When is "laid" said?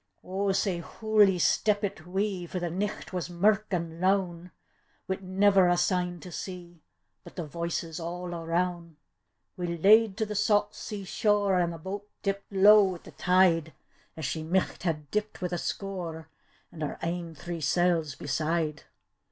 9.77-10.17